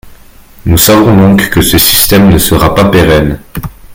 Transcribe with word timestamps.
Nous 0.65 0.79
savons 0.79 1.15
donc 1.15 1.51
que 1.51 1.61
ce 1.61 1.77
système 1.77 2.29
ne 2.29 2.39
sera 2.39 2.73
pas 2.73 2.85
pérenne. 2.85 3.37